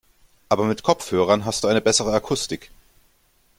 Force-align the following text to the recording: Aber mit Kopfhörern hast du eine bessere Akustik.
Aber 0.49 0.65
mit 0.65 0.81
Kopfhörern 0.81 1.45
hast 1.45 1.63
du 1.63 1.67
eine 1.67 1.79
bessere 1.79 2.11
Akustik. 2.11 2.71